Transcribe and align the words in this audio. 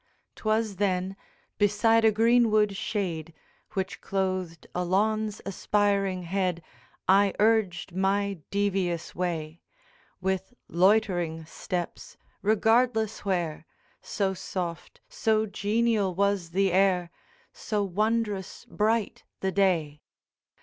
'Twas 0.33 0.77
then, 0.77 1.15
beside 1.59 2.03
a 2.03 2.11
greenwood 2.11 2.75
shade 2.75 3.35
Which 3.73 4.01
clothed 4.01 4.65
a 4.73 4.83
lawn's 4.83 5.41
aspiring 5.45 6.23
head, 6.23 6.63
I 7.07 7.35
urged 7.37 7.93
my 7.95 8.39
devious 8.49 9.13
way, 9.13 9.61
With 10.19 10.55
loitering 10.67 11.45
steps 11.45 12.17
regardless 12.41 13.23
where, 13.25 13.67
So 14.01 14.33
soft, 14.33 15.01
so 15.07 15.45
genial 15.45 16.15
was 16.15 16.49
the 16.49 16.71
air, 16.73 17.11
So 17.53 17.83
wondrous 17.83 18.65
bright 18.65 19.23
the 19.41 19.51
day. 19.51 20.01